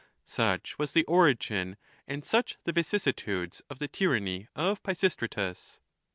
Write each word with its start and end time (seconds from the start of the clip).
Such 0.25 0.79
was 0.79 0.93
the 0.93 1.03
origin 1.05 1.77
and 2.07 2.25
such 2.25 2.57
the 2.63 2.71
vicis 2.71 3.03
situdes 3.05 3.61
of 3.69 3.77
the 3.77 3.87
tyranny 3.87 4.47
of 4.55 4.81
Pisistratus. 4.81 5.79